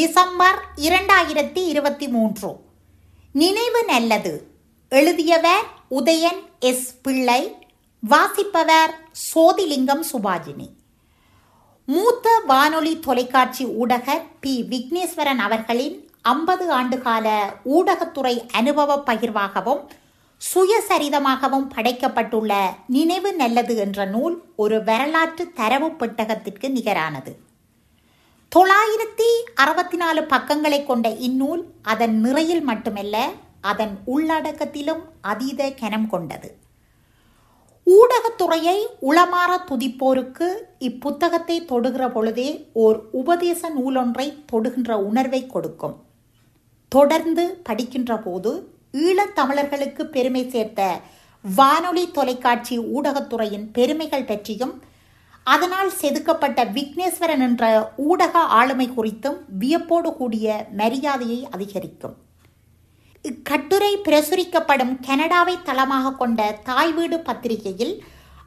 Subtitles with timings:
[0.00, 2.56] December இரண்டாயிரத்தி இருபத்தி மூன்று.
[3.32, 4.50] நினைவு நல்லது.
[4.88, 6.94] எழுதியவர் உதயன் எஸ்.
[7.02, 7.66] பிள்ளை.
[8.00, 8.94] வாசிப்பவர்
[9.34, 10.68] சோதிலிங்கம் சுபாஜினி.
[11.86, 14.66] மூத்த வானொலி தொலைக்காட்சி ஊடகர் பி.
[14.70, 19.86] விக்னேஸ்வரன் அவர்களின் ஐம்பது ஆண்டுகால ஊடகத்துறை அனுபவ பகிர்வாகவும்
[20.54, 22.54] சுயசரிதமாகவும் படைக்கப்பட்டுள்ள
[22.86, 27.48] நினைவு நல்லது என்ற நூல் ஒரு வரலாற்று தரவு பெட்டகத்திற்கு நிகரானது.
[28.54, 33.16] தொள்ளாயிரத்தி அறுபத்தி நாலு பக்கங்களை கொண்ட இந்நூல் அதன் நிறையில் மட்டுமல்ல
[33.60, 36.48] அதன் உள்ளடக்கத்திலும் அதீத கனம் கொண்டது.
[37.86, 45.96] ஊடகத்துறையை உளமாற துதிப்போருக்கு இப்புத்தகத்தை தொடுகிற பொழுதே ஓர் உபதேச நூலொன்றை தொடுகின்ற உணர்வை கொடுக்கும்.
[46.88, 48.52] தொடர்ந்து படிக்கின்ற போது
[48.92, 51.00] ஈழத்தமிழர்களுக்கு பெருமை சேர்த்த
[51.44, 54.74] வானொலி தொலைக்காட்சி ஊடகத்துறையின் பெருமைகள் பற்றியும்
[55.46, 57.64] அதனால் செதுக்கப்பட்ட விக்னேஸ்வரன் என்ற
[57.96, 62.16] ஊடக ஆளுமை குறித்தும் வியப்போடு கூடிய மரியாதையை அதிகரிக்கும்.
[63.24, 67.94] இக்கட்டுரை பிரசுரிக்கப்படும் கனடாவை தளமாக கொண்ட தாய் வீடு பத்திரிகையில்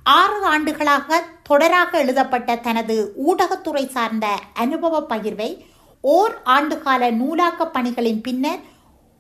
[0.04, 2.96] ஆறு ஆண்டுகளாக தொடராக எழுதப்பட்ட தனது
[3.28, 5.50] ஊடகத்துறை சார்ந்த அனுபவ பகிர்வை
[6.04, 8.62] ஓர் ஆண்டுகால நூலாக்க பணிகளின் பின்னர்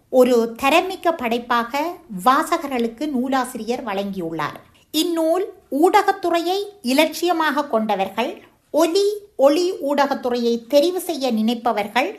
[0.09, 1.81] ஒரு தரமிக்க படைப்பாக
[2.25, 4.59] வாசகர்களுக்கு நூலாசிரியர் வழங்கியுள்ளார்.
[4.93, 12.09] இந்நூல் ஊடகத்துறையை இலட்சியமாக கொண்டவர்கள் ஒலி ஒளி ஊடகத்துறையை தெரிவு செய்ய நினைப்பவர்கள்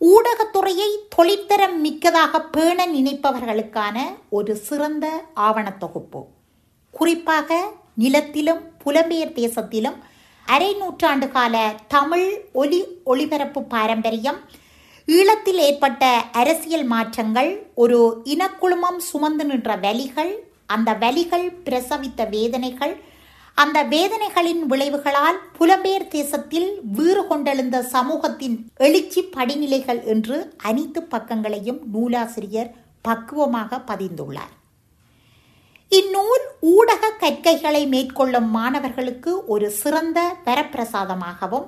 [0.00, 3.96] ஊடகத்துறையை தொழிற்தரம் மிக்கதாக பேண நினைப்பவர்களுக்கான
[4.28, 6.24] ஒரு சிறந்த ஆவணத் தொகுப்பு.
[6.90, 7.58] குறிப்பாக
[7.94, 9.98] நிலத்திலும் புலம்பெயர் தேசத்திலும்
[10.46, 14.40] அரை நூற்றாண்டு கால தமிழ் ஒலி ஒளிபரப்பு பாரம்பரியம்
[15.08, 20.34] ஈழத்தில் ஏற்பட்ட அரசியல் மாற்றங்கள் ஒரு இனக்குழுமம் சுமந்து நின்ற வலிகள்
[20.66, 22.94] அந்த வலிகள் பிரசவித்த வேதனைகள்
[23.54, 32.70] அந்த வேதனைகளின் விளைவுகளால் புலம்பெயர் தேசத்தில் வீறு கொண்டெழுந்த சமூகத்தின் எழுச்சி படிநிலைகள் என்று அனைத்து பக்கங்களையும் நூலாசிரியர்
[33.08, 34.52] பக்குவமாக பதிந்துள்ளார்.
[35.88, 41.66] இந்நூல் ஊடக கற்கைகளை மேற்கொள்ளும் மாணவர்களுக்கு ஒரு சிறந்த வரப்பிரசாதமாகவும்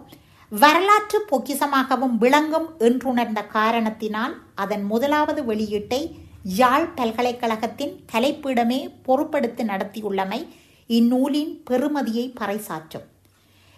[0.49, 6.03] வரலாற்று பொக்கிசமாகவும் விளங்கும் என்றுணர்ந்த காரணத்தினால் அதன் முதலாவது வெளியீட்டை
[6.43, 10.47] யாழ் பல்கலைக்கழகத்தின் கலைப்பீடமே பொறுப்படுத்தி நடத்தியுள்ளமை
[10.87, 13.07] இந்நூலின் பெருமதியை பறைசாற்றும்.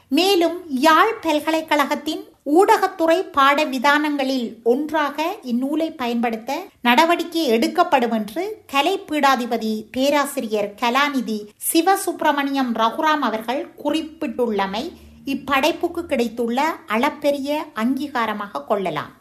[0.09, 11.47] மேலும் யாழ் பல்கலைக்கழகத்தின் ஊடகத்துறை பாட விதானங்களில் ஒன்றாக இந்நூலை பயன்படுத்த நடவடிக்கை எடுக்கப்படும் என்று கலைப்பீடாதிபதி பேராசிரியர் கலாநிதி
[11.73, 14.93] சிவசுப்பிரமணியம் ரகுராம் அவர்கள் குறிப்பிட்டுள்ளமை
[15.25, 19.13] இப்படைப்புக்கு கிடைத்துள்ள அளப்பெரிய அங்கீகாரமாக கொள்ளலாம்.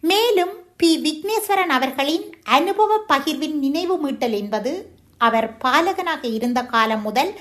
[0.00, 0.90] மேலும் பி.
[1.04, 4.72] விக்னேஸ்வரன் அவர்களின் அனுபவ பகிர்வின் நினைவு மீட்டல் என்பது
[5.18, 7.32] அவர் பாலகனாக இருந்த காலம் முதல்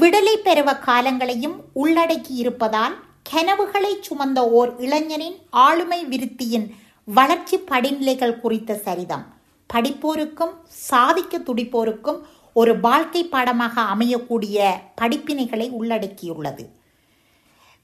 [0.00, 6.66] விடலை பெறுவ காலங்களையும் உள்ளடக்கி இருப்பதால் கனவுகளை சுமந்த ஓர் இளைஞனின் ஆளுமை விருத்தியின்
[7.04, 9.24] வளர்ச்சி படிநிலைகள் குறித்த சரிதம்.
[9.66, 12.20] படிப்போருக்கும் சாதிக்க துடிப்போருக்கும்
[12.52, 14.68] ஒரு வாழ்க்கை பாடமாக அமையக்கூடிய
[15.00, 16.66] படிப்பினைகளை உள்ளடக்கியுள்ளது.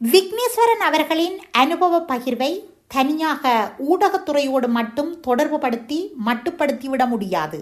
[0.00, 2.53] விக்னேஸ்வரன் அவர்களின் அனுபவ பகிர்வை
[2.94, 3.53] தனியாக
[3.91, 7.58] ஊடகத்துறையோடு மட்டும் தொடர்புபடுத்தி மட்டுப்படுத்திவிட முடியாது.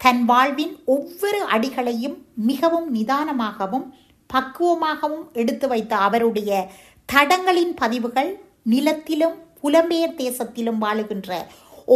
[0.00, 2.16] தன் வாழ்வின் ஒவ்வொரு அடிகளையும்
[2.50, 3.86] மிகவும் நிதானமாகவும்
[4.30, 6.50] பக்குவமாகவும் எடுத்து வைத்த அவருடைய
[7.08, 8.30] தடங்களின் பதிவுகள்
[8.72, 11.30] நிலத்திலும் புலம்பெயர் தேசத்திலும் வாழுகின்ற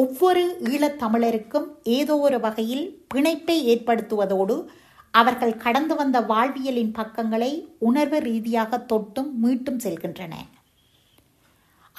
[0.00, 0.42] ஒவ்வொரு
[0.72, 1.66] ஈழத்தமிழருக்கும்
[1.97, 4.56] ஏதோ ஒரு வகையில் பிணைப்பை ஏற்படுத்துவதோடு
[5.14, 7.52] அவர்கள் கடந்து வந்த வாழ்வியலின் பக்கங்களை
[7.88, 10.34] உணர்வு ரீதியாக தொட்டும் மீட்டும் செல்கின்றன.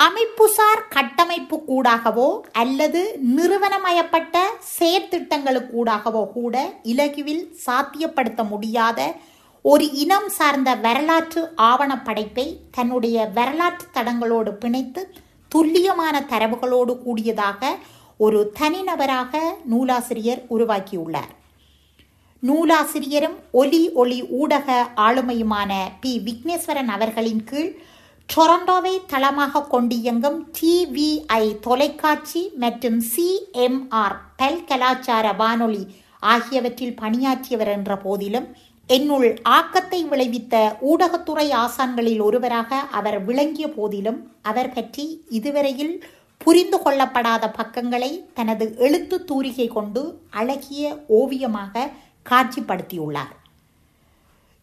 [0.03, 3.01] அமைப்புசார் கட்டமைப்பு கூடாகவோ அல்லது
[3.37, 4.37] நிறுவனமயப்பட்ட
[4.79, 8.99] செயற்திட்டங்களுக்கூடாகவோ கூட இலகுவில் சாத்தியப்படுத்த முடியாத
[9.61, 15.03] ஒரு இனம் சார்ந்த வரலாற்று ஆவணப்படைப்பை தன்னுடைய வரலாற்று தடங்களோடு பிணைத்து
[15.47, 17.75] துல்லியமான தரவுகளோடு கூடியதாக
[18.17, 21.31] ஒரு தனிநபராக நூலாசிரியர் உருவாக்கியுள்ளார்.
[22.39, 26.21] நூலாசிரியரும் ஒலி ஒளி ஊடக ஆளுமையுமான பி.
[26.25, 27.71] விக்னேஸ்வரன் அவர்களின் கீழ்
[28.31, 35.81] டொரண்டோவை தளமாக கொண்டு இயங்கும் டிவிஐ தொலைக்காட்சி மற்றும் சிஎம்ஆர் பல் கலாச்சார வானொலி
[36.23, 38.47] ஆகியவற்றில் பணியாற்றியவர் என்ற போதிலும்
[38.89, 45.93] என்னுள் ஆக்கத்தை விளைவித்த ஊடகத்துறை ஆசான்களில் ஒருவராக அவர் விளங்கிய போதிலும் அவர் பற்றி இதுவரையில்
[46.37, 51.89] புரிந்து கொள்ளப்படாத பக்கங்களை தனது எழுத்து தூரிகை கொண்டு அழகிய ஓவியமாக
[52.29, 53.35] காட்சிப்படுத்தியுள்ளார்.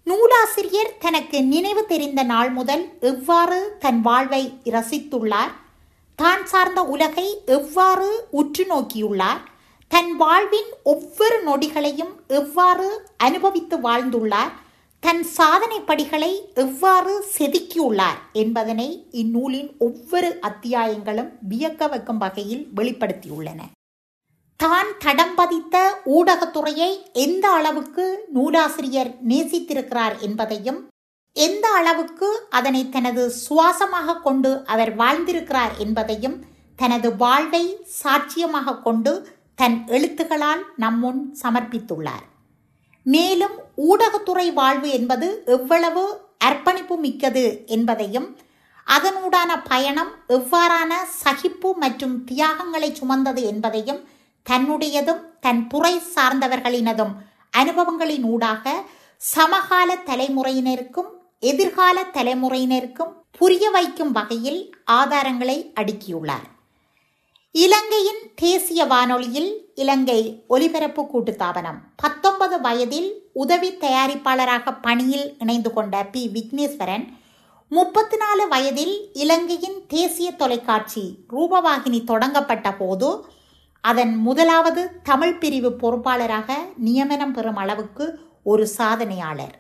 [0.09, 4.43] நூலாசிரியர் தனக்கு நினைவு தெரிந்த நாள் முதல் எவ்வாறு தன் வாழ்வை
[4.75, 5.53] ரசித்துள்ளார்?
[6.19, 7.27] தான் சார்ந்த உலகை
[7.57, 8.09] எவ்வாறு
[8.41, 9.41] உற்று நோக்கியுள்ளார்?
[9.91, 14.53] தன் வாழ்வின் ஒவ்வொரு நொடிகளையும் எவ்வாறு அனுபவித்து வாழ்ந்துள்ளார்?
[15.03, 18.89] தன் சாதனை படிகளை எவ்வாறு செதுக்கியுள்ளார் என்பதனை
[19.23, 23.61] இந்நூலின் ஒவ்வொரு அத்தியாயங்களும் வியக்க வைக்கும் வகையில் வெளிப்படுத்தியுள்ளன.
[24.61, 30.81] தான் தடம் பதித்த ஊடகத்துறையை எந்த அளவுக்கு நூலாசிரியர் நேசித்திருக்கிறார் என்பதையும்
[31.37, 36.37] எந்த அளவுக்கு அதனை தனது சுவாசமாக கொண்டு அவர் வாழ்ந்திருக்கிறார் என்பதையும்
[36.77, 37.63] தனது வாழ்வை
[38.03, 39.13] சாட்சியமாக கொண்டு
[39.55, 42.27] தன் எழுத்துகளால் நம்முன் சமர்ப்பித்துள்ளார்.
[43.07, 46.05] மேலும் ஊடகத்துறை வாழ்வு என்பது எவ்வளவு
[46.39, 48.29] அர்ப்பணிப்பு மிக்கது என்பதையும்
[48.87, 54.01] அதனூடான பயணம் எவ்வாறான சகிப்பு மற்றும் தியாகங்களை சுமந்தது என்பதையும்
[54.49, 57.15] தன்னுடையதும் தன் துறை சார்ந்தவர்களினதும்
[57.57, 58.83] அனுபவங்களின் ஊடாக
[59.17, 61.11] சமகால தலைமுறையினருக்கும்
[61.41, 66.47] எதிர்கால தலைமுறையினருக்கும் புரிய வைக்கும் வகையில் ஆதாரங்களை அடுக்கியுள்ளார்.
[67.53, 71.79] இலங்கையின் தேசிய வானொலியில் இலங்கை ஒலிபரப்பு கூட்டுத்தாபனம்.
[71.97, 76.31] பத்தொன்பது வயதில் உதவி தயாரிப்பாளராக பணியில் இணைந்து கொண்ட பி.
[76.35, 77.07] விக்னேஸ்வரன்
[77.69, 83.25] முப்பத்தி நாலு வயதில் இலங்கையின் தேசிய தொலைக்காட்சி ரூபவாகினி தொடங்கப்பட்ட போது
[83.81, 89.55] அதன் முதலாவது தமிழ் பிரிவு பொறுப்பாளராக நியமனம் பெறும் அளவுக்கு ஒரு சாதனையாளர்.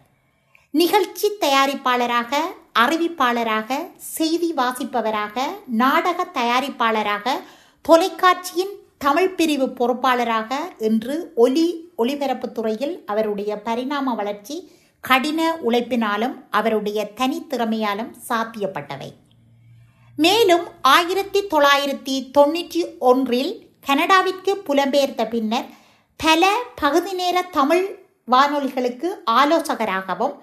[0.70, 2.36] நிகழ்ச்சி தயாரிப்பாளராக
[2.78, 7.30] அறிவிப்பாளராக செய்தி வாசிப்பவராக நாடக தயாரிப்பாளராக
[7.82, 19.12] தொலைக்காட்சியின் தமிழ் பிரிவு பொறுப்பாளராக இன்று ஒலி ஒளிபரப்புத்துறையில் அவருடைய பரிணாம வளர்ச்சி கடின உழைப்பினாலும் அவருடைய தனித்திறமையாலும் சாத்தியப்பட்டவை.
[20.16, 25.68] மேலும் ஆயிரத்தி தொள்ளாயிரத்தி தொண்ணூற்றி ஒன்றில் கனடாவிற்கு புலம்பெயர்ந்த பின்னர்
[26.20, 26.44] பல
[26.80, 27.84] பகுதி நேர தமிழ்
[28.28, 30.34] வானொலிகளுக்கு ஆலோசகராகவும்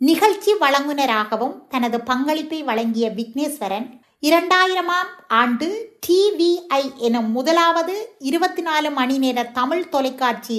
[0.00, 3.88] நிகழ்ச்சி வழங்குனராகவும் தனது பங்களிப்பை வழங்கிய விக்னேஸ்வரன்
[4.22, 5.68] இரண்டாயிரமாம் ஆண்டு
[6.06, 10.58] டிவிஐ எனும் முதலாவது இருபத்தி நாலு மணி நேர தமிழ் தொலைக்காட்சி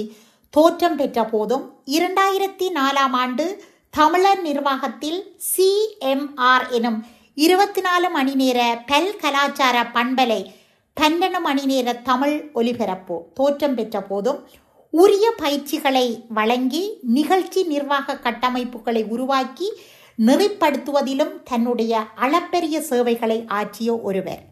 [0.54, 3.46] தோற்றம் பெற்ற போதும் இரண்டாயிரத்தி நாலாம் ஆண்டு
[3.94, 6.98] தமிழர் நிர்வாகத்தில் சிஎம்ஆர் எனும்
[7.36, 10.40] இருபத்தி நாலு மணி நேர பல் கலாச்சார பண்பலை
[10.96, 14.40] பன்னெண்டு மணி நேர தமிழ் ஒலிபரப்பு தோற்றம் பெற்ற போதும்
[14.94, 16.82] உரிய பயிற்சிகளை வழங்கி
[17.16, 19.68] நிகழ்ச்சி நிர்வாக கட்டமைப்புகளை உருவாக்கி
[20.18, 24.42] நெறிப்படுத்துவதிலும் தன்னுடைய அளப்பெரிய சேவைகளை ஆற்றிய ஒருவர்.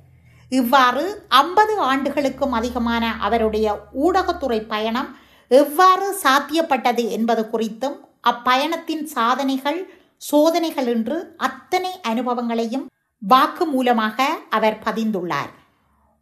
[0.52, 1.04] இவ்வாறு
[1.42, 5.10] ஐம்பது ஆண்டுகளுக்கும் அதிகமான அவருடைய ஊடகத்துறை பயணம்
[5.50, 7.96] எவ்வாறு சாத்தியப்பட்டது என்பது குறித்தும்
[8.32, 9.80] அப்பயணத்தின் சாதனைகள்
[10.22, 12.88] சோதனைகள் என்று அத்தனை அனுபவங்களையும்
[13.22, 15.50] வாக்கு மூலமாக அவர் பதிந்துள்ளார்.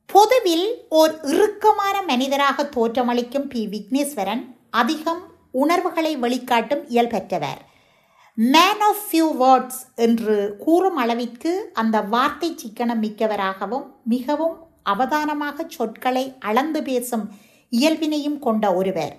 [0.09, 4.45] பொதுவில் ஓர் இறுக்கமான மனிதராக தோற்றமளிக்கும் பி விக்னேஸ்வரன்
[4.75, 5.21] அதிகம்
[5.55, 7.61] உணர்வுகளை வெளிக்காட்டும் இயல்பெற்றவர்
[8.39, 14.57] மேன் ஆஃப் ஃபியூ வேர்ட்ஸ் என்று கூறும் அளவிற்கு அந்த வார்த்தை சிக்கனம் மிக்கவராகவும் மிகவும்
[14.87, 17.27] அவதானமாக சொற்களை அளந்து பேசும்
[17.73, 19.15] இயல்பினையும் கொண்ட ஒருவர்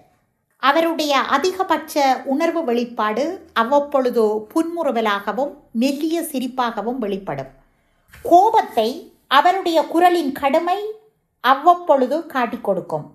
[0.63, 1.93] அவருடைய அதிகபட்ச
[2.25, 7.51] உணர்வு வெளிப்பாடு அவ்வப்பொழுது புன்முறுவலாகவும் மெல்லிய சிரிப்பாகவும் வெளிப்படும்
[8.25, 8.89] கோபத்தை
[9.31, 10.79] அவருடைய குரலின் கடுமை
[11.39, 13.07] அவ்வப்பொழுது காட்டிக் கொடுக்கும்.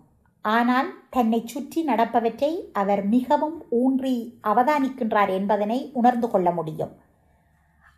[0.44, 6.92] ஆனால் தன்னை சுற்றி நடப்பவற்றை அவர் மிகவும் ஊன்றி அவதானிக்கின்றார் என்பதனை உணர்ந்து கொள்ள முடியும்.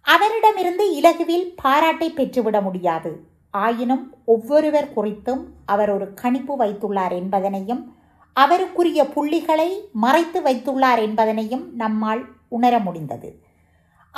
[0.01, 3.13] அவரிடமிருந்து இலகுவில் பாராட்டை பெற்றுவிட முடியாது.
[3.51, 7.83] ஆயினும் ஒவ்வொருவர் குறித்தும் அவர் ஒரு கணிப்பு வைத்துள்ளார் என்பதனையும்
[8.37, 9.71] அவருக்குரிய புள்ளிகளை
[10.05, 13.29] மறைத்து வைத்துள்ளார் என்பதனையும் நம்மால் உணர முடிந்தது.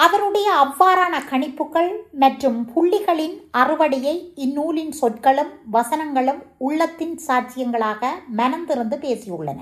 [0.03, 1.89] அவருடைய அவ்வாறான கணிப்புகள்
[2.23, 9.61] மற்றும் புள்ளிகளின் அறுவடையை இந்நூலின் சொற்களும் வசனங்களும் உள்ளத்தின் சாட்சியங்களாக மனந்திறந்து பேசியுள்ளன.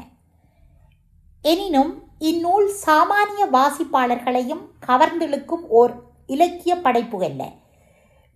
[1.53, 1.93] எனினும்
[2.31, 5.95] இந்நூல் சாமானிய வாசிப்பாளர்களையும் கவர்ந்திழுக்கும் ஓர்
[6.27, 7.43] இலக்கிய படைப்பு அல்ல.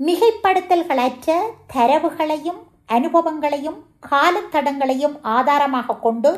[0.00, 1.30] மிகைப்படுத்தல்களற்ற
[1.74, 3.78] தரவுகளையும் அனுபவங்களையும்
[4.10, 6.30] காலத்தடங்களையும் ஆதாரமாக கொண்டு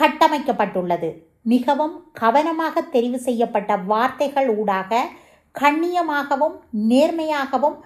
[0.00, 1.10] கட்டமைக்கப்பட்டுள்ளது.
[1.52, 5.00] மிகவும் கவனமாக தெரிவு செய்யப்பட்ட வார்த்தைகள் ஊடாக
[5.54, 6.56] கண்ணியமாகவும்
[6.88, 7.76] நேர்மையாகவும்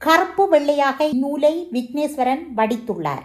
[0.00, 3.24] கருப்பு வெள்ளையாக இந்நூலை விக்னேஸ்வரன் வடித்துள்ளார்.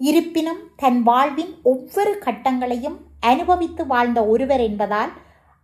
[0.00, 5.12] இருப்பினும் தன் வாழ்வின் ஒவ்வொரு கட்டங்களையும் அனுபவித்து வாழ்ந்த ஒருவர் என்பதால்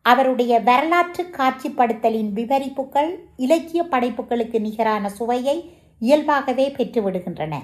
[0.02, 5.56] அவருடைய வரலாற்று காட்சிப்படுத்தலின் விவரிப்புகள் இலக்கிய படைப்புகளுக்கு நிகரான சுவையை
[5.98, 7.54] இயல்பாகவே பெற்றுவிடுகின்றன.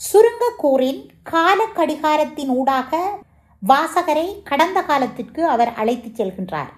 [0.00, 3.00] சுருங்க கூறின் கால கடிகாரத்தின் ஊடாக
[3.62, 6.72] வாசகரை கடந்த காலத்திற்கு அவர் அழைத்துச் செல்கின்றார்.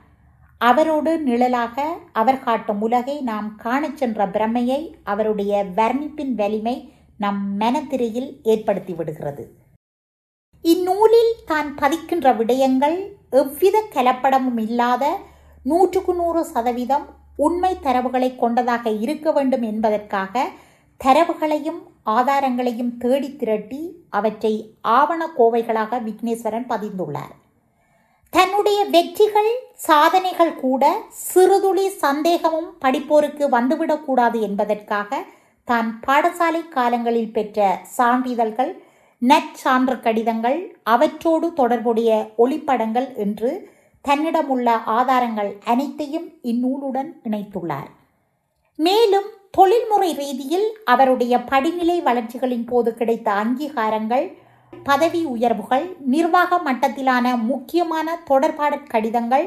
[0.58, 8.92] அவரோடு நிழலாக அவர் காட்டும் உலகை நாம் காணச் சென்ற பிரமையை அவருடைய வர்ணிப்பின் வலிமை நம் மனத்திரையில் ஏற்படுத்தி
[8.92, 9.44] விடுகிறது.
[10.62, 12.98] இந்நூலில் தான் பதிக்கின்ற விடயங்கள்
[13.30, 15.18] எவ்வித கலப்படமும் இல்லாத
[15.62, 17.06] நூற்றுக்கு நூறு சதவீதம்
[17.36, 20.48] உண்மை தரவுகளை கொண்டதாக இருக்க வேண்டும் என்பதற்காக
[21.04, 21.80] தரவுகளையும்
[22.16, 23.82] ஆதாரங்களையும் தேடி திரட்டி
[24.18, 24.54] அவற்றை
[24.98, 27.34] ஆவண கோவைகளாக விக்னேஸ்வரன் பதிந்துள்ளார்.
[28.32, 29.52] தன்னுடைய வெற்றிகள்
[29.86, 30.84] சாதனைகள் கூட
[31.26, 35.20] சிறுதுளி சந்தேகமும் படிப்போருக்கு வந்துவிடக்கூடாது என்பதற்காக
[35.68, 38.72] தான் பாடசாலை காலங்களில் பெற்ற சான்றிதழ்கள்
[39.22, 40.58] நற்சான்று கடிதங்கள்
[40.92, 42.10] அவற்றோடு தொடர்புடைய
[42.44, 43.50] ஒளிப்படங்கள் என்று
[44.04, 47.90] தன்னிடமுள்ள ஆதாரங்கள் அனைத்தையும் இந்நூலுடன் இணைத்துள்ளார்.
[48.78, 54.26] மேலும் தொழில்முறை ரீதியில் அவருடைய படிநிலை வளர்ச்சிகளின் போது கிடைத்த அங்கீகாரங்கள்
[54.84, 59.46] பதவி உயர்வுகள் நிர்வாக மட்டத்திலான முக்கியமான தொடர்பாடற் கடிதங்கள்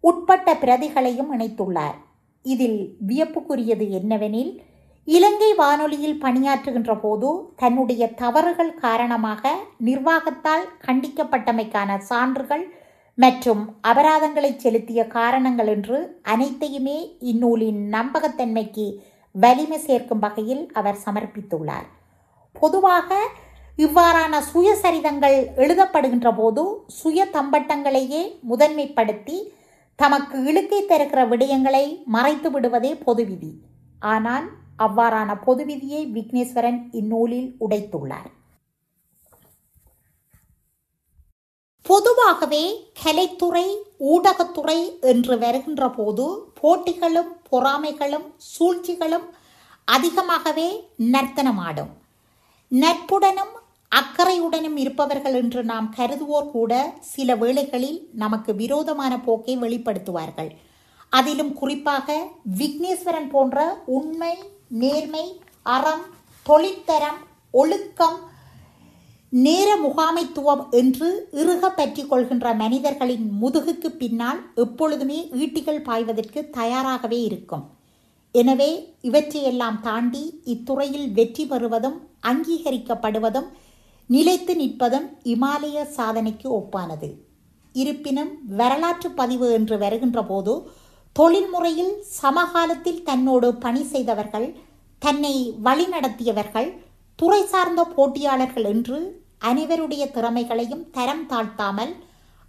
[0.00, 1.96] உட்பட்ட பிரதிகளையும் இணைத்துள்ளார்.
[2.42, 4.52] இதில் வியப்புக்குரியது என்னவெனில்
[5.08, 9.52] இலங்கை வானொலியில் பணியாற்றுகின்ற போது தன்னுடைய தவறுகள் காரணமாக
[9.84, 12.64] நிர்வாகத்தால் கண்டிக்கப்பட்டமைக்கான சான்றுகள்
[13.14, 18.86] மற்றும் அபராதங்களை செலுத்திய காரணங்கள் என்று அனைத்தையுமே இந்நூலின் நம்பகத்தன்மைக்கு
[19.42, 21.88] வலிமை சேர்க்கும் வகையில் அவர் சமர்ப்பித்துள்ளார்.
[22.56, 23.18] பொதுவாக
[23.78, 26.62] இவ்வாறான சுயசரிதங்கள் எழுதப்படுகின்ற போது
[27.00, 29.36] சுய தம்பட்டங்களையே முதன்மைப்படுத்தி
[29.98, 33.52] தமக்கு இழுக்கை தருகிற விடயங்களை மறைத்து விடுவதே பொது விதி
[34.02, 34.48] ஆனால்
[34.86, 38.28] அவ்வாறான பொது விதியை விக்னேஸ்வரன் இந்நூலில் உடைத்துள்ளார்.
[41.86, 42.64] பொதுவாகவே
[43.02, 43.66] கலைத்துறை
[44.12, 44.78] ஊடகத்துறை
[45.12, 46.26] என்று வருகின்ற போது
[46.60, 49.26] போட்டிகளும் பொறாமைகளும் சூழ்ச்சிகளும்
[49.84, 51.92] அதிகமாகவே நர்த்தனமாடும்.
[52.70, 53.54] நட்புடனும்
[53.92, 60.50] அக்கறையுடனும் இருப்பவர்கள் என்று நாம் கருதுவோர் கூட சில வேளைகளில் நமக்கு விரோதமான போக்கை வெளிப்படுத்துவார்கள்.
[61.08, 62.26] அதிலும் குறிப்பாக
[62.58, 64.38] விக்னேஸ்வரன் போன்ற உண்மை
[64.68, 66.04] நேர்மை அறம்
[66.46, 68.18] தொழிற்தரம் ஒழுக்கம்
[69.32, 77.64] நேர முகாமைத்துவம் என்று இறுக பற்றி கொள்கின்ற மனிதர்களின் முதுகுக்கு பின்னால் எப்பொழுதுமே ஈட்டிகள் பாய்வதற்கு தயாராகவே இருக்கும்.
[78.34, 78.70] எனவே
[79.08, 80.22] இவற்றையெல்லாம் தாண்டி
[80.54, 81.98] இத்துறையில் வெற்றி பெறுவதும்
[82.30, 83.48] அங்கீகரிக்கப்படுவதும்
[84.10, 87.08] நிலைத்து நிற்பதும் இமாலய சாதனைக்கு ஒப்பானது.
[87.74, 90.54] இருப்பினும் வரலாற்று பதிவு என்று வருகின்ற போது
[91.16, 94.48] தொழில்முறையில் சமகாலத்தில் தன்னோடு பணி செய்தவர்கள்
[95.02, 95.34] தன்னை
[95.66, 96.68] வழிநடத்தியவர்கள்
[97.18, 98.98] துறை சார்ந்த போட்டியாளர்கள் என்று
[99.40, 101.92] அனைவருடைய திறமைகளையும் தரம் தாழ்த்தாமல்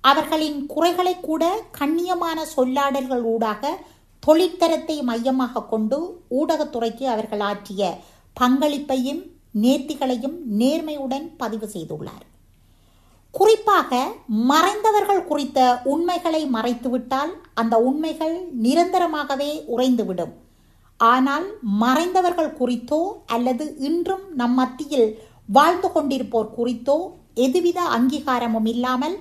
[0.03, 1.43] அவர்களின் குறைகளை கூட
[1.79, 3.71] கண்ணியமான சொல்லாடல்கள் ஊடாக
[4.27, 5.97] தொழிற்தரத்தை மையமாக கொண்டு
[6.29, 7.83] ஊடகத்துறைக்கு அவர்கள் ஆற்றிய
[8.39, 9.21] பங்களிப்பையும்
[9.61, 12.25] நேர்த்திகளையும் நேர்மையுடன் பதிவு செய்துள்ளார்.
[13.31, 13.91] குறிப்பாக
[14.49, 20.33] மறைந்தவர்கள் குறித்த உண்மைகளை மறைத்துவிட்டால் அந்த உண்மைகள் நிரந்தரமாகவே உறைந்துவிடும்.
[20.99, 21.45] ஆனால்
[21.81, 25.09] மறைந்தவர்கள் குறித்தோ அல்லது இன்றும் நம் மத்தியில்
[25.45, 29.17] வாழ்ந்து கொண்டிருப்போர் குறித்தோ எதுவித அங்கீகாரமும் இல்லாமல்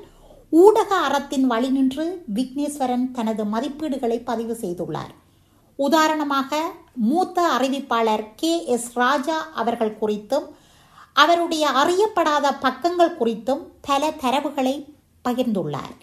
[0.50, 5.12] ஊடக அறத்தின் வழி நின்று விக்னேஸ்வரன் தனது மதிப்பீடுகளை பதிவு செய்துள்ளார்.
[5.76, 6.60] உதாரணமாக
[6.94, 8.64] மூத்த அறிவிப்பாளர் கே.
[8.66, 8.92] எஸ்.
[8.94, 10.46] ராஜா அவர்கள் குறித்தும்
[11.12, 14.94] அவருடைய அறியப்படாத பக்கங்கள் குறித்தும் பல தரவுகளை
[15.28, 15.94] பகிர்ந்துள்ளார்.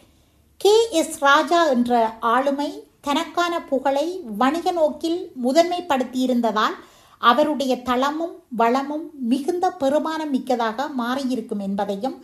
[0.57, 0.87] கே.
[0.91, 1.19] எஸ்.
[1.19, 4.07] ராஜா என்ற ஆளுமை தனக்கான புகழை
[4.37, 6.75] வணிக நோக்கில் முதன்மைப்படுத்தியிருந்ததால்
[7.21, 12.17] அவருடைய தளமும் வளமும் மிகுந்த பெருமானம் மிக்கதாக மாறியிருக்கும் என்பதையும்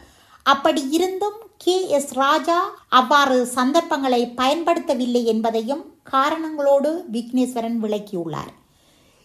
[0.46, 1.76] அப்படி இருந்தும் கே.
[1.90, 2.14] எஸ்.
[2.16, 2.58] ராஜா
[2.90, 8.52] அவ்வாறு சந்தர்ப்பங்களை பயன்படுத்தவில்லை என்பதையும் காரணங்களோடு விக்னேஸ்வரன் விளக்கியுள்ளார்.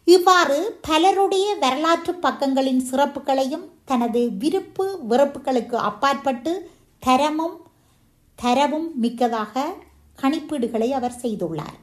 [0.06, 6.52] இவ்வாறு பலருடைய வரலாற்று பக்கங்களின் சிறப்புகளையும் தனது விருப்பு வெறுப்புகளுக்கு அப்பாற்பட்டு
[7.02, 7.56] தரமும்
[8.38, 9.54] தரவும் மிக்கதாக
[10.22, 11.76] கணிப்பீடுகளை அவர் செய்துள்ளார்.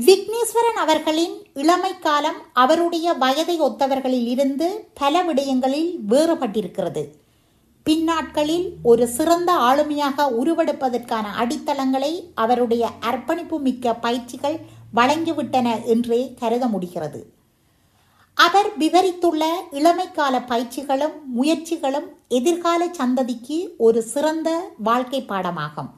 [0.00, 7.06] விக்னேஸ்வரன் அவர்களின் இளமை காலம் அவருடைய வயதை ஒத்தவர்களில் இருந்து பல விடயங்களில் வேறுபட்டிருக்கிறது.
[7.82, 14.58] பின்னாட்களில் ஒரு சிறந்த ஆளுமையாக உருவெடுப்பதற்கான அடித்தளங்களை அவருடைய அர்ப்பணிப்பு மிக்க பயிற்சிகள்
[14.96, 17.32] வழங்கிவிட்டன என்றே கருத முடிகிறது.
[18.34, 25.90] அவர் விவரித்துள்ள இளமைக்கால பயிற்சிகளும் முயற்சிகளும் எதிர்கால சந்ததிக்கு ஒரு சிறந்த வாழ்க்கை பாடமாகும்.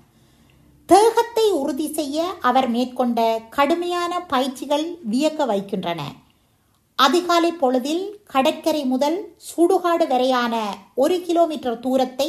[0.88, 6.00] தேகத்தை உறுதி செய்ய அவர் மேற்கொண்ட கடுமையான பயிற்சிகள் வியக்க வைக்கின்றன.
[6.98, 9.16] அதிகாலை பொழுதில் கடற்கரை முதல்
[9.48, 10.54] சுடுகாடு வரையான
[10.94, 12.28] ஒரு கிலோமீட்டர் தூரத்தை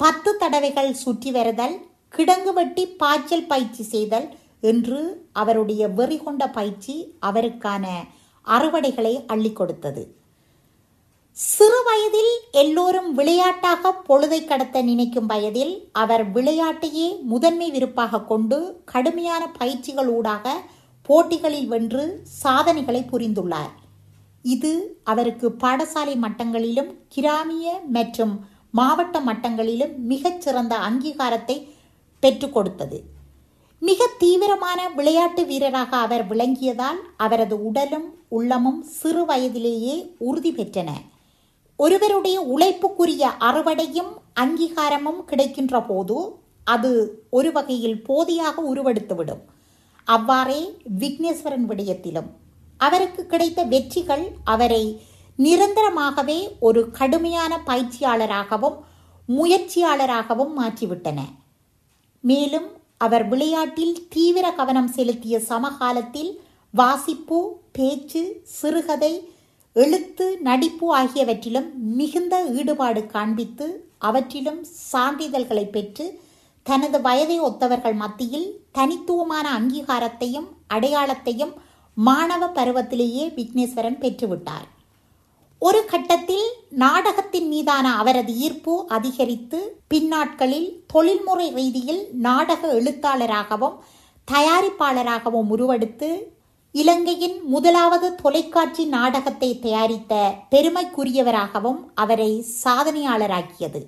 [0.00, 1.76] பத்து தடவைகள் சுற்றி வருதல்
[2.14, 4.28] கிடங்கு வெட்டி பாய்ச்சல் பயிற்சி செய்தல்
[4.60, 5.00] என்று
[5.32, 7.84] அவருடைய வெறி கொண்ட பயிற்சி அவருக்கான
[8.46, 10.02] அறுவடைகளை அள்ளி கொடுத்தது.
[11.42, 18.58] சிறு வயதில் எல்லோரும் விளையாட்டாக பொழுதை கடத்த நினைக்கும் வயதில் அவர் விளையாட்டையே முதன்மை விருப்பாக கொண்டு
[18.92, 20.54] கடுமையான பயிற்சிகள் ஊடாக
[21.08, 22.02] போட்டிகளில் வென்று
[22.42, 23.72] சாதனைகளை புரிந்துள்ளார்.
[24.42, 24.72] இது
[25.04, 28.34] அவருக்கு பாடசாலை மட்டங்களிலும் கிராமிய மற்றும்
[28.70, 31.56] மாவட்ட மட்டங்களிலும் மிகச்சிறந்த அங்கீகாரத்தை
[32.22, 32.98] பெற்றுக் கொடுத்தது.
[33.82, 40.90] மிக தீவிரமான விளையாட்டு வீரராக அவர் விளங்கியதால் அவரது உடலும் உள்ளமும் சிறு வயதிலேயே உறுதி பெற்றன.
[41.80, 46.16] ஒருவருடைய உழைப்புக்குரிய அறுவடையும் அங்கீகாரமும் கிடைக்கின்ற போது
[46.64, 46.90] அது
[47.30, 49.42] ஒரு வகையில் போதியாக உருவெடுத்துவிடும்
[50.06, 50.60] அவ்வாறே
[50.98, 52.28] விக்னேஸ்வரன் விடயத்திலும்
[52.80, 54.84] அவருக்கு கிடைத்த வெற்றிகள் அவரை
[55.38, 58.78] நிரந்தரமாகவே ஒரு கடுமையான பயிற்சியாளராகவும்
[59.28, 61.18] முயற்சியாளராகவும் மாற்றிவிட்டன.
[62.24, 62.68] மேலும்
[62.98, 66.32] அவர் விளையாட்டில் தீவிர கவனம் செலுத்திய சமகாலத்தில்
[66.74, 67.38] வாசிப்பு
[67.72, 69.12] பேச்சு சிறுகதை
[69.76, 73.66] எழுத்து நடிப்பு ஆகியவற்றிலும் மிகுந்த ஈடுபாடு காண்பித்து
[73.98, 76.20] அவற்றிலும் சான்றிதழ்களை பெற்று
[76.62, 81.52] தனது வயதை ஒத்தவர்கள் மத்தியில் தனித்துவமான அங்கீகாரத்தையும் அடையாளத்தையும்
[81.94, 84.66] மாணவ பருவத்திலேயே விக்னேஸ்வரன் பெற்றுவிட்டார்.
[85.58, 93.78] ஒரு கட்டத்தில் நாடகத்தின் மீதான அவரது ஈர்ப்பு அதிகரித்து பின்னாட்களில் தொழில்முறை ரீதியில் நாடக எழுத்தாளராகவும்
[94.28, 96.10] தயாரிப்பாளராகவும் உருவெடுத்து
[96.72, 103.80] இலங்கையின் முதலாவது தொலைக்காட்சி நாடகத்தை தயாரித்த பெருமைக்குரியவராகவும் அவரை சாதனையாளராக்கியது.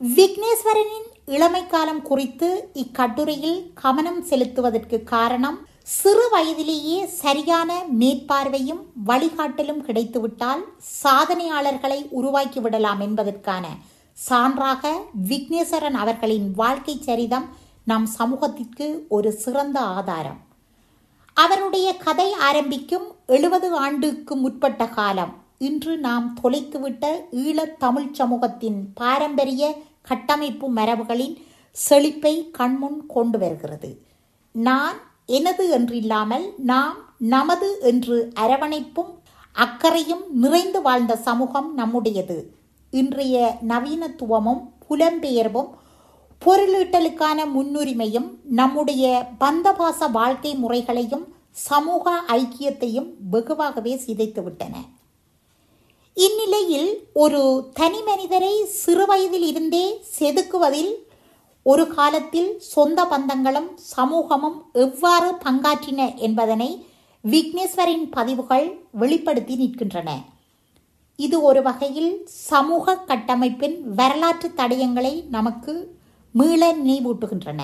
[0.00, 10.62] விக்னேஸ்வரனின் இளமை காலம் குறித்து இக்கட்டுரையில் கவனம் செலுத்துவதற்கு காரணம் சிறு வயதிலேயே சரியான மேற்பார்வையும் வழிகாட்டலும் கிடைத்துவிட்டால்
[11.02, 13.66] சாதனையாளர்களை உருவாக்கிவிடலாம் என்பதற்கான
[14.30, 14.94] சான்றாக
[15.28, 17.48] விக்னேஸ்வரன் அவர்களின் வாழ்க்கை சரிதம்
[17.84, 20.40] நம் சமூகத்திற்கு ஒரு சிறந்த ஆதாரம்.
[21.34, 25.34] அவருடைய கதை ஆரம்பிக்கும் எழுபது ஆண்டுக்கு முற்பட்ட காலம்.
[25.58, 31.36] இன்று நாம் தொலைத்துவிட்ட ஈழத் தமிழ் சமூகத்தின் பாரம்பரிய கட்டமைப்பு மரபுகளின்
[31.70, 34.02] செழிப்பை கண்முன் கொண்டு வருகிறது.
[34.52, 34.96] நான்
[35.26, 39.12] எனது என்றில்லாமல் நாம் நமது என்று அரவணைப்பும்
[39.52, 42.54] அக்கறையும் நிறைந்து வாழ்ந்த சமூகம் நம்முடையது.
[42.90, 44.60] இன்றைய நவீனத்துவமும்
[44.90, 45.68] புலம்பெயர்வும்
[46.44, 54.74] பொருளீட்டலுக்கான முன்னுரிமையும் நம்முடைய பந்தபாச வாழ்க்கை முறைகளையும் சமூக ஐக்கியத்தையும் வெகுவாகவே சிதைத்துவிட்டன.
[56.14, 59.84] இந்நிலையில் ஒரு தனி மனிதரை சிறுவயதில் இருந்தே
[60.18, 60.92] செதுக்குவதில்
[61.62, 66.86] ஒரு காலத்தில் சொந்த பந்தங்களும் சமூகமும் எவ்வாறு பங்காற்றின என்பதனை
[67.24, 70.10] விக்னேஸ்வரின் பதிவுகள் வெளிப்படுத்தி நிற்கின்றன.
[71.16, 76.00] இது ஒரு வகையில் சமூக கட்டமைப்பின் வரலாற்று தடயங்களை நமக்கு
[76.32, 77.62] மீள நினைவூட்டுகின்றன.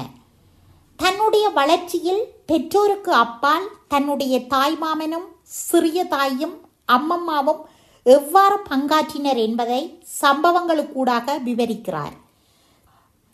[0.96, 6.61] தன்னுடைய வளர்ச்சியில் பெற்றோருக்கு அப்பால் தன்னுடைய தாய்மாமனும் சிறிய தாயும்
[6.92, 7.61] அம்மம்மாவும்
[8.02, 12.14] எவ்வாறு பங்காற்றினர் என்பதை சம்பவங்களுக்கூடாக விவரிக்கிறார்.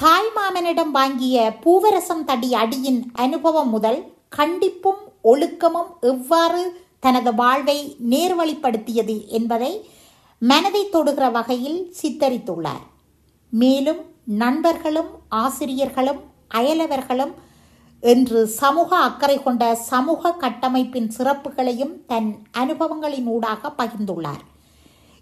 [0.03, 9.91] தாய்மாமனிடம் வாங்கிய பூவரசம் தடி அடியின் அனுபவம் முதல் கண்டிப்பும் ஒழுக்கமும் எவ்வாறு தனது வாழ்வை நேர்வழிப்படுத்தியது என்பதை
[10.39, 12.85] மனதை தொடுகிற வகையில் சித்தரித்துள்ளார்.
[13.51, 16.21] மேலும் நண்பர்களும் ஆசிரியர்களும்
[16.55, 17.33] அயலவர்களும்
[18.01, 24.43] என்று சமூக அக்கறை கொண்ட சமூக கட்டமைப்பின் சிறப்புகளையும் தன் அனுபவங்களின் ஊடாக பகிர்ந்துள்ளார்.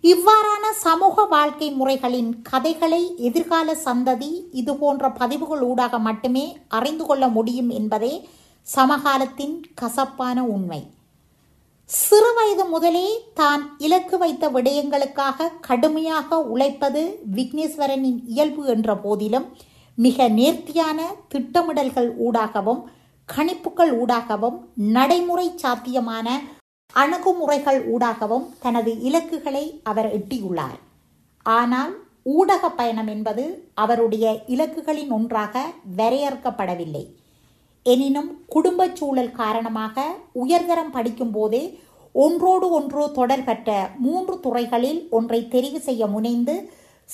[0.02, 8.28] இவ்வாறான சமூக வாழ்க்கை முறைகளின் கதைகளை எதிர்கால சந்ததி இதுபோன்ற பதிவுகள் ஊடாக மட்டுமே அறிந்து கொள்ள முடியும் என்பதே
[8.76, 10.90] சமகாலத்தின் கசப்பான உண்மை.
[12.00, 17.02] சிறுவயது முதலே தான் இலக்கு வைத்த விடயங்களுக்காக கடுமையாக உழைப்பது
[17.36, 19.46] விக்னேஸ்வரனின் இயல்பு என்ற போதிலும்
[19.98, 22.82] மிக நேர்த்தியான திட்டமிடல்கள் ஊடாகவும்
[23.28, 24.56] கணிப்புகள் ஊடாகவும்
[24.96, 26.28] நடைமுறை சாத்தியமான
[26.94, 30.78] அணுகுமுறைகள் ஊடாகவும் தனது இலக்குகளை அவர் எட்டியுள்ளார்.
[31.46, 31.92] ஆனால்
[32.36, 35.64] ஊடக பயணம் என்பது அவருடைய இலக்குகளின் ஒன்றாக
[35.96, 37.04] வரையறுக்கப்படவில்லை.
[37.82, 41.80] எனினும் குடும்ப சூழல் காரணமாக உயர்தரம் படிக்கும் போதே
[42.12, 46.70] ஒன்றோடு ஒன்று தொடர்பற்ற மூன்று துறைகளில் ஒன்றை தெரிவு செய்ய முனைந்து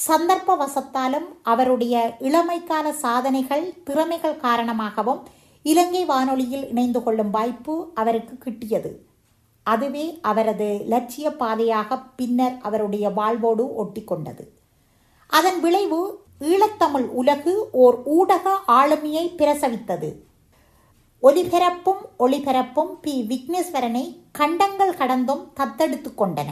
[0.09, 5.21] சந்தர்ப்ப வசத்தாலும் அவருடைய இளமைக்கால சாதனைகள் திறமைகள் காரணமாகவும்
[5.63, 8.93] இலங்கை வானொலியில் இணைந்து கொள்ளும் வாய்ப்பு அவருக்கு கிட்டியது.
[9.63, 14.45] அதுவே அவரது லட்சிய பாதையாக பின்னர் அவருடைய வாழ்வோடு ஒட்டிக்கொண்டது.
[15.27, 20.11] அதன் விளைவு ஈழத்தமிழ் உலகு ஓர் ஊடக ஆளுமையை பிரசவித்தது.
[21.23, 23.15] ஒலிபரப்பும் ஒளிபரப்பும் பி.
[23.31, 24.03] விக்னேஸ்வரனை
[24.33, 26.51] கண்டங்கள் கடந்தும் தத்தெடுத்து கொண்டன.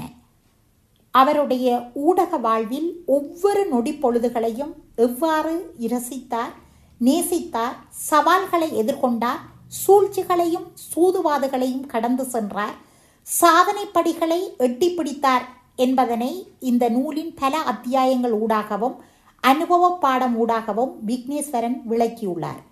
[1.10, 6.52] அவருடைய ஊடக வாழ்வில் ஒவ்வொரு நொடி பொழுதுகளையும் எவ்வாறு இரசித்தார்
[7.00, 9.42] நேசித்தார் சவால்களை எதிர்கொண்டார்
[9.82, 12.76] சூழ்ச்சிகளையும் சூதுவாதுகளையும் கடந்து சென்றார்
[13.22, 15.44] சாதனை படிகளை எட்டி பிடித்தார்
[15.76, 18.96] என்பதனை இந்த நூலின் பல அத்தியாயங்கள் ஊடாகவும்
[19.40, 22.62] அனுபவ பாடம் ஊடாகவும் விக்னேஸ்வரன் விளக்கியுள்ளார்.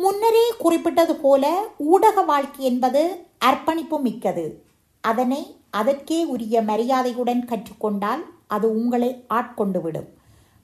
[0.00, 1.44] முன்னரே குறிப்பிட்டது போல
[1.76, 4.62] ஊடக வாழ்க்கை என்பது அர்ப்பணிப்பு மிக்கது.
[5.00, 10.06] அதனை அதற்கே உரிய மரியாதையுடன் கற்றுக்கொண்டால் அது உங்களை ஆட்கொண்டுவிடும்.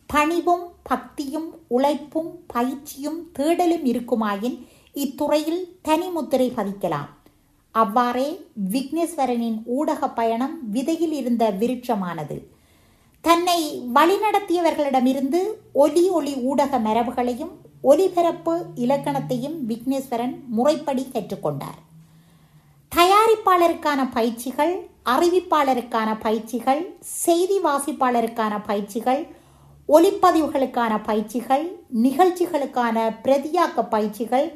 [0.07, 4.57] பணிவும் பக்தியும் உழைப்பும் பயிற்சியும் தேடலும் இருக்குமாயின்
[4.95, 7.11] இத்துறையில் தனிமுத்திரை பதிக்கலாம்.
[7.71, 12.39] அவ்வாறே விக்னேஸ்வரனின் ஊடக பயணம் விதையில் இருந்த விருட்சமானது.
[13.21, 15.43] தன்னை வழிநடத்தியவர்களிடமிருந்து
[15.73, 21.81] ஒலி ஒளி ஊடக மரபுகளையும் ஒலிபரப்பு இலக்கணத்தையும் விக்னேஸ்வரன் முறைப்படி கற்றுக்கொண்டார்
[22.93, 24.75] தயாரிப்பாளருக்கான பயிற்சிகள்
[25.07, 26.83] அறிவிப்பாளருக்கான பயிற்சிகள்
[27.19, 29.23] செய்தி வாசிப்பாளருக்கான பயிற்சிகள்
[29.89, 31.65] ஒலிப்பதிவுகளுக்கான பயிற்சிகள்
[32.03, 34.47] நிகழ்ச்சிகளுக்கான பிரதியாக்க பயிற்சிகள்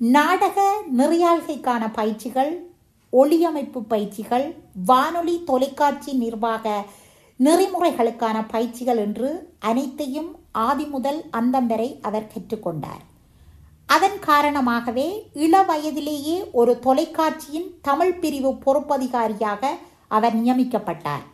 [0.00, 0.58] நாடக
[0.96, 2.52] நெறியாள்கைக்கான பயிற்சிகள்
[3.12, 4.46] ஒளியமைப்பு பயிற்சிகள்
[4.84, 6.66] வானொலி தொலைக்காட்சி நிர்வாக
[7.44, 13.04] நெறிமுறைகளுக்கான பயிற்சிகள் என்று அனைத்தையும் ஆதி முதல் அந்தம் வரை அவர் கற்றுக்கொண்டார்.
[13.86, 19.66] அதன் காரணமாகவே இள வயதிலேயே ஒரு தொலைக்காட்சியின் தமிழ் பிரிவு பொறுப்பதிகாரியாக
[20.08, 21.24] அவர் நியமிக்கப்பட்டார்.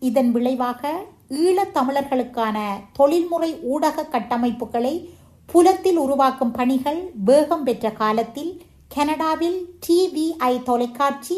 [0.00, 2.58] இதன் விளைவாக ஈழத் தமிழர்களுக்கான
[2.92, 5.08] தொழில்முறை ஊடக கட்டமைப்புகளை
[5.46, 11.36] புலத்தில் உருவாக்கும் பணிகள் வேகம் பெற்ற காலத்தில் கனடாவில் டிவிஐ தொலைக்காட்சி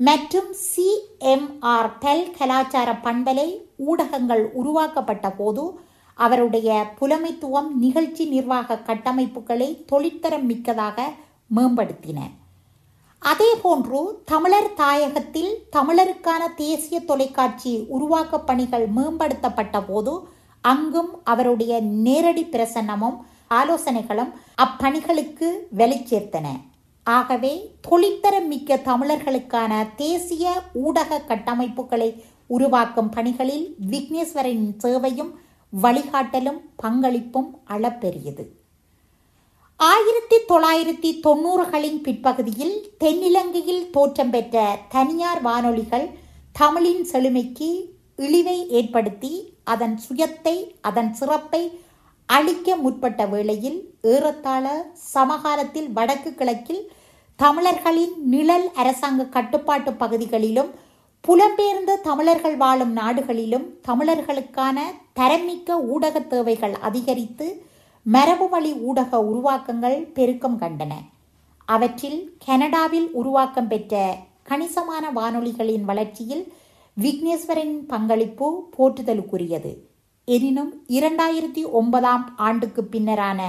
[0.00, 5.64] மற்றும் சிஎம்ஆர் டெல் கலாச்சார பண்பலை ஊடகங்கள் உருவாக்கப்பட்ட போது
[6.18, 10.98] அவருடைய புலமைத்துவம் நிகழ்ச்சி நிர்வாக கட்டமைப்புகளை தொழிற்தரம் மிக்கதாக
[11.54, 12.18] மேம்படுத்தின.
[13.22, 20.14] அதேபோன்று தமிழர் தாயகத்தில் தமிழருக்கான தேசிய தொலைக்காட்சி உருவாக்க பணிகள் மேம்படுத்தப்பட்ட போது
[20.60, 26.46] அங்கும் அவருடைய நேரடி பிரசன்னமும் ஆலோசனைகளும் அப்பணிகளுக்கு வெளிச்சேர்த்தன
[27.06, 27.52] ஆகவே
[27.88, 35.32] தொழிற்தரம் மிக்க தமிழர்களுக்கான தேசிய ஊடக கட்டமைப்புகளை உருவாக்கும் பணிகளில் விக்னேஸ்வரின் சேவையும்
[35.82, 38.44] வழிகாட்டலும் பங்களிப்பும் அளப்பெரியது.
[39.76, 46.06] ஆயிரத்தி தொள்ளாயிரத்தி தொண்ணூறுகளின் பிற்பகுதியில் தென்னிலங்கையில் தோற்றம் பெற்ற தனியார் வானொலிகள்
[46.52, 47.70] தமிழின் செழுமைக்கு
[48.16, 49.32] இழிவை ஏற்படுத்தி
[49.64, 51.80] அதன் சுயத்தை அதன் சிறப்பை
[52.28, 54.66] அழிக்க முற்பட்ட வேளையில் ஏறத்தாழ
[55.14, 56.82] சமகாலத்தில் வடக்கு கிழக்கில்
[57.36, 60.70] தமிழர்களின் நிழல் அரசாங்க கட்டுப்பாட்டு பகுதிகளிலும்
[61.24, 64.78] புலம்பெயர்ந்த தமிழர்கள் வாழும் நாடுகளிலும் தமிழர்களுக்கான
[65.14, 67.46] தரமிக்க ஊடக தேவைகள் அதிகரித்து
[68.02, 70.92] மரபு வழி ஊடக உருவாக்கங்கள் பெருக்கம் கண்டன.
[71.64, 76.44] அவற்றில் கனடாவில் உருவாக்கம் பெற்ற கணிசமான வானொலிகளின் வளர்ச்சியில்
[76.96, 79.72] விக்னேஸ்வரின் பங்களிப்பு போற்றுதலுக்குரியது.
[80.28, 83.40] எனினும் இரண்டாயிரத்தி ஒன்பதாம் ஆண்டுக்கு பின்னரான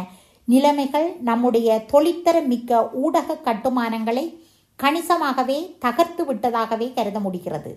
[0.45, 4.23] நிலைமைகள் நம்முடைய தொழிற்தர மிக்க ஊடக கட்டுமானங்களை
[4.79, 7.71] கணிசமாகவே தகர்த்து விட்டதாகவே கருத முடிகிறது.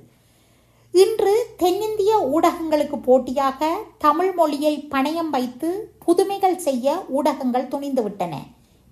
[0.94, 8.34] இன்று தென்னிந்திய ஊடகங்களுக்கு போட்டியாக தமிழ் மொழியை பணயம் வைத்து புதுமைகள் செய்ய ஊடகங்கள் துணிந்துவிட்டன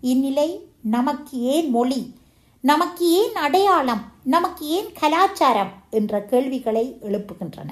[0.01, 0.49] இந்நிலை
[0.83, 2.15] நமக்கு ஏன் மொழி
[2.61, 7.71] நமக்கு ஏன் அடையாளம் நமக்கு ஏன் கலாச்சாரம் என்ற கேள்விகளை எழுப்புகின்றன.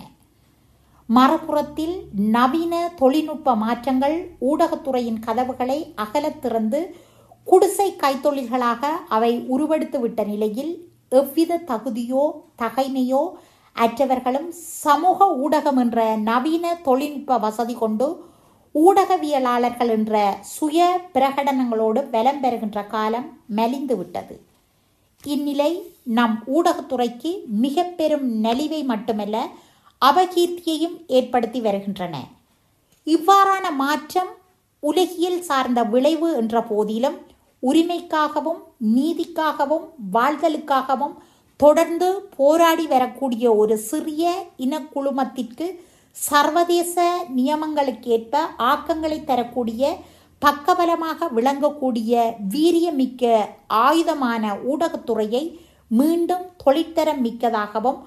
[1.08, 1.96] மறுபுறத்தில்
[2.30, 6.80] நவீன தொழில்நுட்ப மாற்றங்கள் ஊடகத்துறையின் கதவுகளை அகலத் திறந்து
[7.44, 10.72] குடிசை கைத்தொழில்களாக அவை உருவெடுத்து விட்ட நிலையில்
[11.10, 12.24] எவ்வித தகுதியோ
[12.62, 13.22] தகைமையோ
[13.76, 14.48] அற்றவர்களும்
[14.82, 18.06] சமூக ஊடகம் என்ற நவீன தொழில்நுட்ப வசதி கொண்டு
[18.74, 20.80] ஊடகவியலாளர்கள் என்ற சுய
[21.14, 24.34] பிரகடனங்களோடு பலம் பெறுகின்ற காலம் மெலிந்து விட்டது.
[25.24, 25.70] இந்நிலை
[26.02, 29.36] நம் ஊடகத்துறைக்கு மிக பெரும் நலிவை மட்டுமல்ல
[30.02, 32.14] அபகீர்த்தியையும் ஏற்படுத்தி வருகின்றன.
[33.06, 34.32] இவ்வாறான மாற்றம்
[34.82, 37.18] உலகியல் சார்ந்த விளைவு என்ற போதிலும்
[37.62, 38.61] உரிமைக்காகவும்
[38.96, 41.14] நீதிக்காகவும் வாழ்தலுக்காகவும்
[41.61, 44.24] தொடர்ந்து போராடி வரக்கூடிய ஒரு சிறிய
[44.56, 45.66] இனக்குழுமத்திற்கு
[46.16, 46.94] சர்வதேச
[47.37, 48.35] நியமங்களுக்கேற்ப
[48.66, 49.94] ஆக்கங்களை தரக்கூடிய
[50.42, 52.12] பக்கபலமாக விளங்கக்கூடிய
[52.48, 53.24] வீரியமிக்க
[53.87, 55.44] ஆயுதமான ஊடகத்துறையை
[55.90, 57.98] மீண்டும் தொழிற்தரம் மிக்கதாகவும்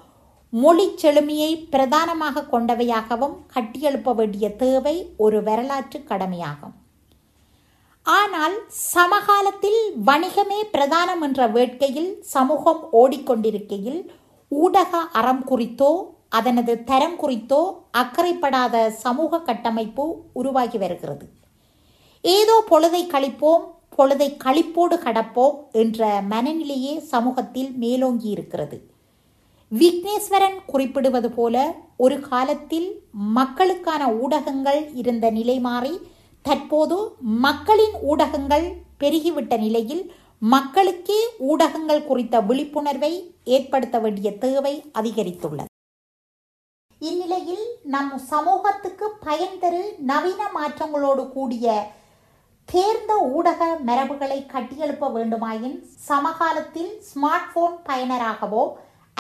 [0.53, 6.75] மொழி செழுமையை பிரதானமாக கொண்டவையாகவும் கட்டியெழுப்ப வேண்டிய தேவை ஒரு வரலாற்று கடமையாகும்.
[8.05, 8.55] ஆனால்
[8.93, 14.01] சமகாலத்தில் வணிகமே பிரதானம் என்ற வேட்கையில் சமூகம் ஓடிக்கொண்டிருக்கையில்
[14.51, 15.91] ஊடக அறம் குறித்தோ
[16.38, 21.25] அதனது தரம் குறித்தோ அக்கறைப்படாத சமூக கட்டமைப்பு உருவாகி வருகிறது.
[22.23, 23.65] ஏதோ பொழுதை கழிப்போம்
[23.97, 28.88] பொழுதை கழிப்போடு கடப்போம் என்ற மனநிலையே சமூகத்தில் மேலோங்கி இருக்கிறது
[29.71, 31.55] விக்னேஸ்வரன் குறிப்பிடுவது போல
[31.97, 35.93] ஒரு காலத்தில் மக்களுக்கான ஊடகங்கள் இருந்த நிலை மாறி
[36.41, 38.65] தற்போது மக்களின் ஊடகங்கள்
[38.99, 40.03] பெருகிவிட்ட நிலையில்
[40.38, 45.65] மக்களுக்கே ஊடகங்கள் குறித்த விழிப்புணர்வை ஏற்படுத்த வேண்டிய தேவை அதிகரித்துள்ளது.
[46.99, 51.67] இந்நிலையில் நம் சமூகத்துக்கு பயன் தரு நவீன மாற்றங்களோடு கூடிய
[52.65, 58.63] தேர்ந்த ஊடக மரபுகளை கட்டியெழுப்ப வேண்டுமாயின் சமகாலத்தில் ஸ்மார்ட் போன் பயனராகவோ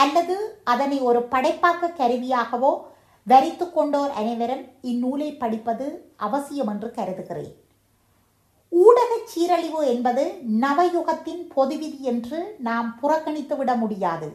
[0.01, 0.35] அல்லது
[0.73, 2.73] அதனை ஒரு படைப்பாக்க கருவியாகவோ
[3.27, 5.87] வரித்து கொண்டோர் அனைவரும் இந்நூலை படிப்பது
[6.27, 7.53] அவசியம் என்று கருதுகிறேன்.
[8.71, 10.23] ஊடக சீரழிவு என்பது
[10.63, 14.29] நவயுகத்தின் பொதுவிதி என்று நாம் புறக்கணித்துவிட முடியாது.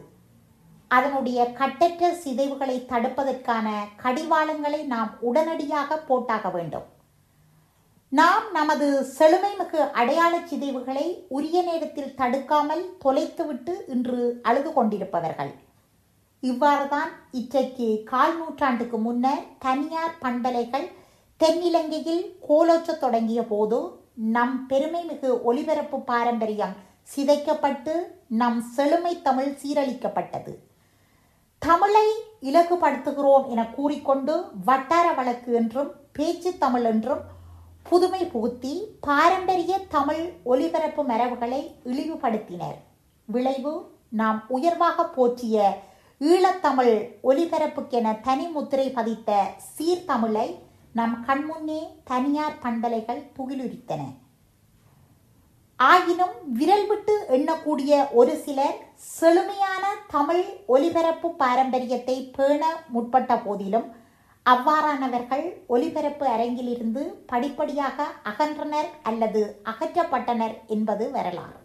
[0.91, 3.67] அதனுடைய கட்டற்ற சிதைவுகளை தடுப்பதற்கான
[4.03, 6.85] கடிவாளங்களை நாம் உடனடியாக போட்டாக வேண்டும்.
[8.17, 15.51] நாம் நமது செழுமைமிகு அடையாள சிதைவுகளை உரிய நேரத்தில் தடுக்காமல் தொலைத்துவிட்டு இன்று அழுது கொண்டிருப்பவர்கள்.
[16.43, 20.87] இவ்வாறுதான் இன்றைக்கு கால் நூற்றாண்டுக்கு முன்னர் தனியார் பண்பலைகள்
[21.41, 23.79] தென்னிலங்கையில் கோலோச்சத் தொடங்கிய போது
[24.35, 26.75] நம் பெருமைமிகு ஒலிபரப்பு பாரம்பரியம்
[27.15, 27.95] சிதைக்கப்பட்டு
[28.41, 30.53] நம் செழுமை தமிழ் சீரழிக்கப்பட்டது.
[31.61, 32.07] தமிழை
[32.41, 37.23] இலகுபடுத்துகிறோம் என கூறிக்கொண்டு வட்டார வழக்கு என்றும் பேச்சு தமிழ் என்றும்
[37.89, 38.71] புதுமை புகுத்தி
[39.07, 41.59] பாரம்பரிய தமிழ் ஒலிபரப்பு மரபுகளை
[41.91, 42.77] இழிவுபடுத்தினர்.
[43.25, 43.73] விளைவு
[44.19, 45.65] நாம் உயர்வாக போற்றிய
[46.21, 46.95] ஈழத்தமிழ்
[47.29, 49.31] ஒலிபரப்புக்கென தனி முத்திரை பதித்த
[49.75, 50.47] சீர்தமிழை
[50.99, 54.01] நம் கண்முன்னே தனியார் பண்பலைகள் புகிலுரித்தன.
[55.79, 58.77] ஆயினும் விரல் விட்டு எண்ணக்கூடிய ஒரு சிலர்
[59.17, 59.83] செழுமையான
[60.15, 60.43] தமிழ்
[60.75, 62.61] ஒலிபரப்பு பாரம்பரியத்தை பேண
[62.95, 63.87] முற்பட்ட போதிலும்
[64.45, 71.59] அவ்வாறானவர்கள் ஒலிபரப்பு அரங்கிலிருந்து படிப்படியாக அகன்றனர் அல்லது அகற்றப்பட்டனர் என்பது வரலாறு.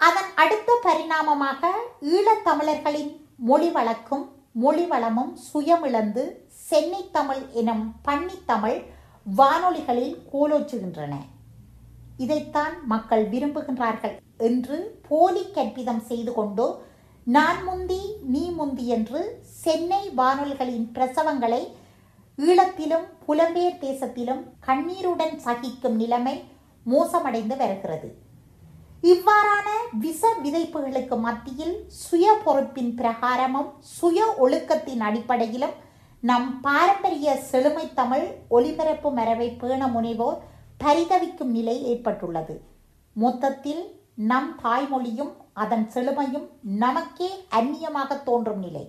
[0.00, 1.70] அதன் அடுத்த பரிணாமமாக
[2.14, 3.12] ஈழத்தமிழர்களின்
[3.48, 4.26] மொழி வழக்கும்
[4.62, 6.22] மொழி வளமும் சுயமிழந்து
[6.68, 8.78] சென்னை தமிழ் எனும் பன்னித்தமிழ்
[9.26, 11.14] வானொலிகளில் கோலோச்சுகின்றன.
[12.24, 14.14] இதைத்தான் மக்கள் விரும்புகின்றார்கள்
[14.48, 14.76] என்று
[15.08, 16.68] போலி கற்பிதம் செய்து கொண்டோ
[17.34, 21.60] நான் முந்தி நீ முந்தி என்று சென்னை வானொலிகளின் பிரசவங்களை
[22.38, 26.44] ஈழத்திலும் புலம்பெயர் தேசத்திலும் கண்ணீருடன் சகிக்கும் நிலைமை
[26.86, 28.08] மோசமடைந்து வருகிறது.
[29.02, 29.68] இவ்வாறான
[30.00, 35.76] விச விதைப்புகளுக்கு மத்தியில் சுய பொறுப்பின் பிரகாரமும் சுய ஒழுக்கத்தின் அடிப்படையிலும்
[36.20, 40.38] நம் பாரம்பரிய செழுமை தமிழ் ஒலிபரப்பு மரபை பேண முனைவோர்
[40.84, 42.62] பரிதவிக்கும் நிலை ஏற்பட்டுள்ளது.
[43.12, 46.46] மொத்தத்தில் நம் தாய்மொழியும் அதன் செழுமையும்
[46.84, 48.84] நமக்கே அந்நியமாக தோன்றும் நிலை.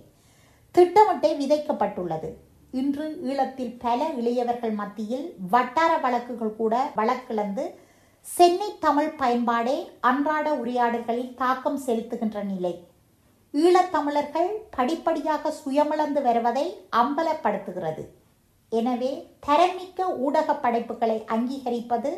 [0.74, 2.30] திட்டமிட்டே விதைக்கப்பட்டுள்ளது.
[2.80, 7.64] இன்று ஈழத்தில் பல இளையவர்கள் மத்தியில் வட்டார வழக்குகள் கூட வழக்கிழந்து
[8.26, 9.76] சென்னை தமிழ் பயன்பாடே
[10.10, 12.74] அன்றாட உரையாடல்களில் தாக்கம் செலுத்துகின்ற நிலை.
[13.54, 16.66] ஈழத்தமிழர்கள் படிப்படியாக சுயமிழந்து வருவதை
[17.02, 18.02] அம்பலப்படுத்துகிறது.
[18.72, 19.12] எனவே
[19.46, 22.10] தரமிக்க ஊடக படைப்புகளை அங்கீகரிப்பது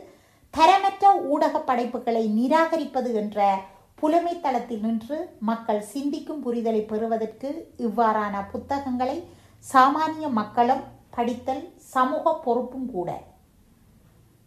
[0.55, 3.39] தரமற்ற ஊடக படைப்புகளை நிராகரிப்பது என்ற
[4.03, 5.17] புலமை தளத்தில் நின்று
[5.49, 7.49] மக்கள் சிந்திக்கும் புரிதலை பெறுவதற்கு
[7.87, 9.19] இவ்வாறான புத்தகங்களை
[9.65, 10.83] சாமானிய மக்களும்
[11.17, 11.63] படித்தல்
[11.95, 13.11] சமூக பொறுப்பும் கூட.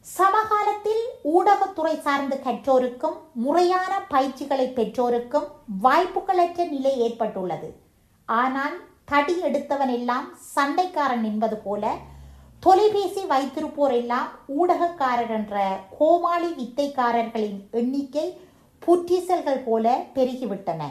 [0.05, 1.03] சமகாலத்தில்
[1.35, 5.47] ஊடகத்துறை சார்ந்து கற்றோருக்கும் முறையான பயிற்சிகளை பெற்றோருக்கும்
[5.85, 7.69] வாய்ப்புகளற்ற நிலை ஏற்பட்டுள்ளது.
[8.29, 8.75] ஆனால்
[9.11, 11.93] தடி எடுத்தவன் எல்லாம் சண்டைக்காரன் என்பது போல
[12.63, 15.55] தொலைபேசி வைத்திருப்போர் எல்லாம் ஊடகக்காரர் என்ற
[15.97, 18.25] கோமாளி வித்தைக்காரர்களின் எண்ணிக்கை
[18.85, 20.83] புற்றீசல்கள் போல பெருகிவிட்டன.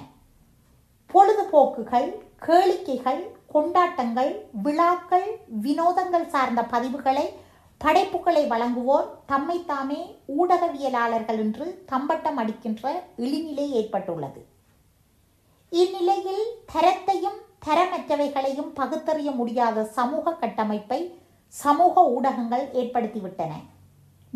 [1.14, 2.08] பொழுதுபோக்குகள்
[2.46, 4.30] கேளிக்கைகள் கொண்டாட்டங்கள்
[4.64, 5.28] விழாக்கள்
[5.64, 7.26] வினோதங்கள் சார்ந்த பதிவுகளை
[7.80, 10.00] படைப்புகளை வழங்குவோர் தம்மை தாமே
[10.38, 12.92] ஊடகவியலாளர்கள் என்று தம்பட்டம் அடிக்கின்ற
[13.24, 14.40] இழிநிலை ஏற்பட்டுள்ளது.
[15.82, 21.00] இந்நிலையில் தரத்தையும் தரமற்றவைகளையும் பகுத்தறிய முடியாத சமூக கட்டமைப்பை
[21.48, 23.52] சமூக ஊடகங்கள் ஏற்படுத்திவிட்டன.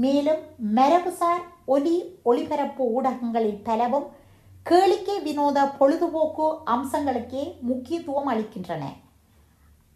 [0.03, 0.43] மேலும்
[0.77, 1.95] மரபுசார் ஒலி
[2.31, 4.09] ஒளிபரப்பு ஊடகங்களில் பலவும்
[4.71, 8.85] கேளிக்கை வினோத பொழுதுபோக்கு அம்சங்களுக்கே முக்கியத்துவம் அளிக்கின்றன.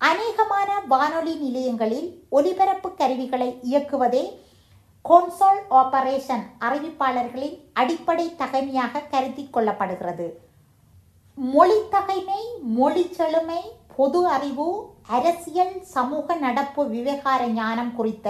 [0.01, 4.25] அநேகமான வானொலி நிலையங்களில் ஒலிபரப்பு கருவிகளை இயக்குவதே
[5.05, 10.27] கொன்சோல் ஆபரேஷன் அறிவிப்பாளர்களின் அடிப்படை தகைமையாக கருத்தில் கொள்ளப்படுகிறது.
[11.39, 12.43] மொழி தகைமை
[12.79, 13.61] மொழி செழுமை
[13.97, 14.69] பொது அறிவு
[15.17, 18.29] அரசியல் சமூக நடப்பு விவகார ஞானம் குறித்த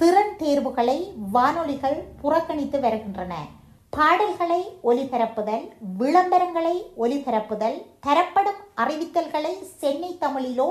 [0.00, 0.98] திறன் தேர்வுகளை
[1.32, 3.32] வானொலிகள் புறக்கணித்து வருகின்றன.
[3.96, 4.60] பாடல்களை
[4.90, 5.64] ஒலிபரப்புதல்
[6.00, 10.68] விளம்பரங்களை ஒலிபரப்புதல் தரப்படும் அறிவித்தல்களை சென்னை தமிழிலோ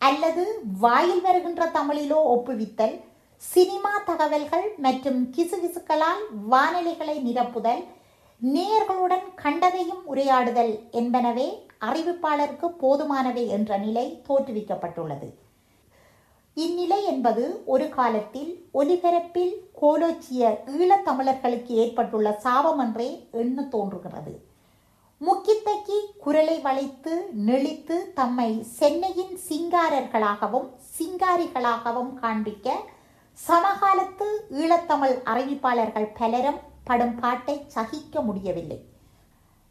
[0.00, 0.44] அல்லது
[0.84, 2.96] வாயில் வருகின்ற தமிழிலோ ஒப்புவித்தல்
[3.42, 6.22] சினிமா தகவல்கள் மற்றும் கிசுகிசுக்களால்
[6.54, 7.82] வானொலிகளை நிரப்புதல்
[8.40, 11.48] நேயர்களுடன் கண்டதையும் உரையாடுதல் என்பனவே
[11.88, 15.30] அறிவிப்பாளருக்கு போதுமானவை என்ற நிலை தோற்றுவிக்கப்பட்டுள்ளது.
[16.56, 24.50] இந்நிலை என்பது ஒரு காலத்தில் ஒலிபரப்பில் கோலோச்சிய ஈழத்தமிழர்களுக்கு ஏற்பட்டுள்ள சாபம் என்றே எண்ண தோன்றுகிறது.
[25.20, 32.76] முக்கித்தக்கி குரலை வளைத்து நெளித்து தம்மை சென்னையின் சிங்காரர்களாகவும் சிங்காரிகளாகவும் காண்பிக்க
[33.38, 38.78] சமகாலத்து ஈழத்தமிழ் அறிவிப்பாளர்கள் பலரும் படும் பாட்டை சகிக்க முடியவில்லை.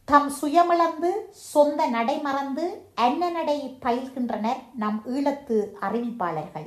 [0.08, 1.10] தம் சுயமிழந்து
[1.52, 2.64] சொந்த நடை மறந்து
[3.04, 6.66] அன்ன நடை பயில்கின்றனர் நம் ஈழத்து அறிவிப்பாளர்கள்.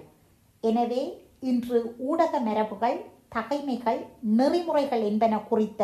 [0.64, 1.02] எனவே
[1.50, 2.96] இன்று ஊடக மரபுகள்
[3.34, 4.00] தகைமைகள்
[4.38, 5.82] நெறிமுறைகள் என்பன குறித்த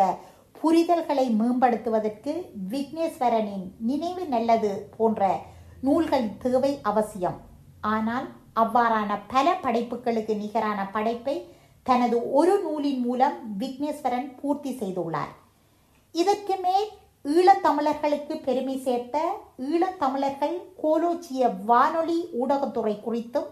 [0.60, 2.32] புரிதல்களை மேம்படுத்துவதற்கு
[2.72, 5.28] விக்னேஸ்வரனின் நினைவு நல்லது போன்ற
[5.88, 7.38] நூல்கள் தேவை அவசியம்.
[7.94, 8.26] ஆனால்
[8.62, 11.36] அவ்வாறான பல படைப்புகளுக்கு நிகரான படைப்பை
[11.86, 15.32] தனது ஒரு நூலின் மூலம் விக்னேஸ்வரன் பூர்த்தி செய்துள்ளார்.
[16.14, 16.88] இதற்கு மேல்
[17.24, 19.16] ஈழத்தமிழர்களுக்கு பெருமை சேர்த்த
[19.59, 23.48] ஈழத்தமிழர்கள் கோலோச்சிய வானொலி ஊடகத்துறை குறித்தும்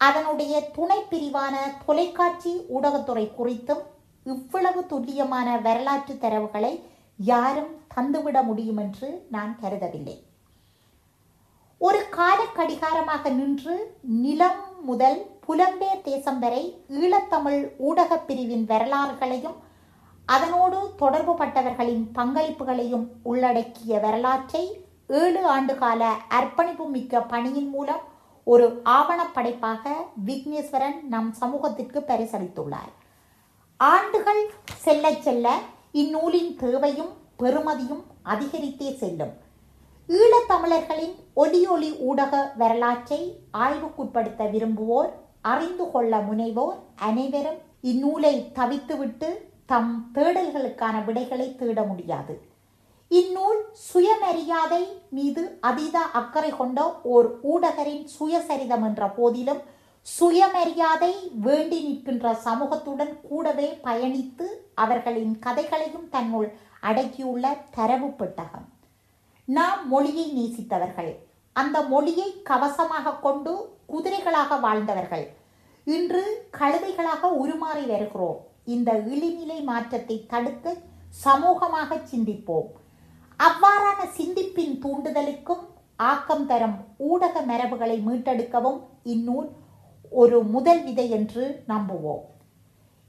[0.00, 1.54] அதனுடைய துணை பிரிவான
[1.86, 3.82] தொலைக்காட்சி ஊடகத்துறை குறித்தும்
[4.24, 6.82] இவ்வளவு துல்லியமான வரலாற்று தரவுகளை
[7.16, 10.16] யாரும் தந்துவிட முடியும் என்று நான் கருதவில்லை.
[11.78, 19.54] ஒரு கால கடிகாரமாக நின்று நிலம் முதல் புலம்பெயர் தேசம் வரை ஈழத்தமிழ் ஊடகப் பிரிவின் வரலாறுகளையும்
[20.26, 28.04] அதனோடு தொடர்புபட்டவர்களின் பங்களிப்புகளையும் உள்ளடக்கிய வரலாற்றை ஏழு ஆண்டுகால அர்ப்பணிப்பு மிக்க பணியின் மூலம்
[28.44, 29.88] ஒரு ஆவணப்படைப்பாக
[30.26, 32.92] விக்னேஸ்வரன் நம் சமூகத்திற்கு பரிசளித்துள்ளார்.
[33.76, 34.42] ஆண்டுகள்
[34.76, 35.56] செல்ல செல்ல
[35.92, 39.34] இந்நூலின் தேவையும் பெறுமதியும் அதிகரித்தே செல்லும்.
[40.08, 43.20] ஈழத்தமிழர்களின் ஒலி ஒளி ஊடக வரலாற்றை
[43.58, 45.10] ஆய்வுக்குட்படுத்த விரும்புவோர்
[45.40, 49.28] அறிந்து கொள்ள முனைவோர் அனைவரும் இந்நூலை தவித்துவிட்டு
[49.66, 52.34] தம் தேடல்களுக்கான விடைகளை தேட முடியாது.
[53.08, 59.62] இந்நூல் சுயமரியாதை மீது அதீத அக்கறை கொண்ட ஓர் ஊடகரின் சுயசரிதம் என்ற போதிலும்
[60.00, 66.48] சுயமரியாதை வேண்டி நிற்கின்ற சமூகத்துடன் கூடவே பயணித்து அவர்களின் கதைகளையும் தன்னுள்
[66.82, 68.66] அடக்கியுள்ள தரவு பெட்டகம்.
[69.44, 71.12] நாம் மொழியை நேசித்தவர்கள்.
[71.52, 75.26] அந்த மொழியை கவசமாக கொண்டு குதிரைகளாக வாழ்ந்தவர்கள்.
[75.84, 78.52] இன்று கழுதைகளாக உருமாறி வருகிறோம்.
[78.72, 80.74] இந்த இழிநிலை மாற்றத்தை தடுக்க
[81.24, 82.68] சமூகமாக சிந்திப்போம்.
[83.40, 85.62] அவ்வாறான சிந்திப்பின் தூண்டுதலுக்கும்
[86.10, 86.76] ஆக்கம் தரும்
[87.10, 88.80] ஊடக மரபுகளை மீட்டெடுக்கவும்
[89.14, 89.48] இந்நூல்
[90.22, 92.24] ஒரு முதல் விதை என்று நம்புவோம்.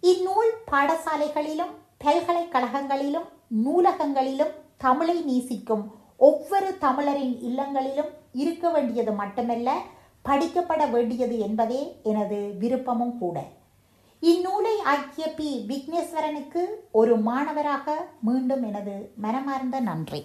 [0.03, 3.27] இந்நூல் பாடசாலைகளிலும் பல்கலைக்கழகங்களிலும்
[3.65, 4.53] நூலகங்களிலும்
[4.85, 5.83] தமிழை நேசிக்கும்
[6.29, 8.11] ஒவ்வொரு தமிழரின் இல்லங்களிலும்
[8.43, 9.69] இருக்க வேண்டியது மட்டுமல்ல
[10.25, 13.37] படிக்கப்பட வேண்டியது என்பதே எனது விருப்பமும் கூட.
[14.19, 15.65] இந்நூலை ஆக்கிய பி.
[15.67, 20.23] விக்னேஸ்வரனுக்கு ஒரு மாணவராக மீண்டும் எனது மனமார்ந்த நன்றி.